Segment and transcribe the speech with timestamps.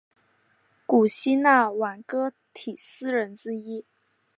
[0.87, 3.85] 古希腊挽歌体诗人之一。